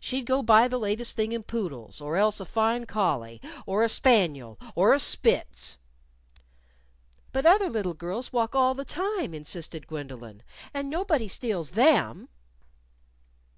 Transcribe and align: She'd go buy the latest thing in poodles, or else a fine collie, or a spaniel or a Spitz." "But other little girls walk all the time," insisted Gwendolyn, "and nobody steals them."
She'd 0.00 0.24
go 0.24 0.42
buy 0.42 0.66
the 0.66 0.78
latest 0.78 1.14
thing 1.14 1.32
in 1.32 1.42
poodles, 1.42 2.00
or 2.00 2.16
else 2.16 2.40
a 2.40 2.46
fine 2.46 2.86
collie, 2.86 3.38
or 3.66 3.82
a 3.82 3.88
spaniel 3.90 4.58
or 4.74 4.94
a 4.94 4.98
Spitz." 4.98 5.76
"But 7.32 7.44
other 7.44 7.68
little 7.68 7.92
girls 7.92 8.32
walk 8.32 8.54
all 8.54 8.72
the 8.72 8.86
time," 8.86 9.34
insisted 9.34 9.86
Gwendolyn, 9.86 10.42
"and 10.72 10.88
nobody 10.88 11.28
steals 11.28 11.72
them." 11.72 12.30